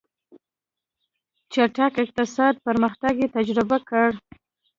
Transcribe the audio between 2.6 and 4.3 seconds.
پرمختګ یې تجربه کړ.